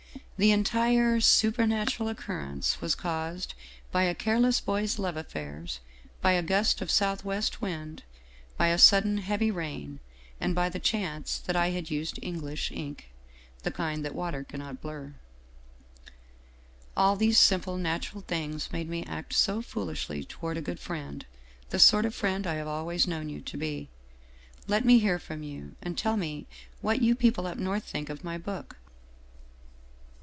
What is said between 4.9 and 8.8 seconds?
love affairs, by a gust of southwest wind, by a